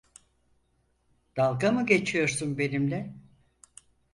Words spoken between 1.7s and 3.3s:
mı geçiyorsun benimle?